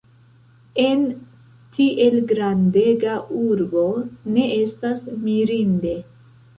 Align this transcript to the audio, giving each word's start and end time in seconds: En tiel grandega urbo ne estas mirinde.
En 0.83 1.03
tiel 1.75 2.17
grandega 2.33 3.21
urbo 3.45 3.87
ne 4.35 4.51
estas 4.59 5.09
mirinde. 5.25 5.99